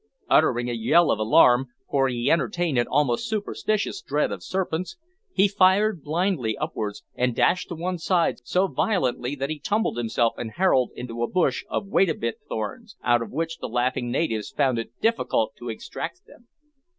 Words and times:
Uttering 0.31 0.67
a 0.67 0.73
yell 0.73 1.11
of 1.11 1.19
alarm 1.19 1.67
for 1.87 2.09
he 2.09 2.31
entertained 2.31 2.79
an 2.79 2.87
almost 2.87 3.29
superstitious 3.29 4.01
dread 4.01 4.31
of 4.31 4.41
serpents 4.41 4.97
he 5.31 5.47
fired 5.47 6.01
blindly 6.03 6.57
upwards, 6.57 7.03
and 7.13 7.35
dashed 7.35 7.67
to 7.69 7.75
one 7.75 7.99
side 7.99 8.37
so 8.43 8.65
violently 8.65 9.35
that 9.35 9.51
he 9.51 9.59
tumbled 9.59 9.97
himself 9.97 10.33
and 10.39 10.53
Harold 10.53 10.89
into 10.95 11.21
a 11.21 11.27
bush 11.29 11.63
of 11.69 11.85
wait 11.85 12.09
a 12.09 12.15
bit 12.15 12.39
thorns, 12.49 12.95
out 13.03 13.21
of 13.21 13.31
which 13.31 13.59
the 13.59 13.69
laughing 13.69 14.09
natives 14.09 14.49
found 14.49 14.79
it 14.79 14.91
difficult 15.01 15.53
to 15.59 15.69
extract 15.69 16.25
them. 16.25 16.47